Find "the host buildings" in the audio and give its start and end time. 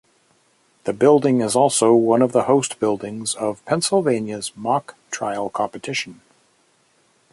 2.31-3.35